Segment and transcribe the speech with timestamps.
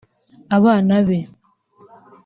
[0.57, 1.19] abana be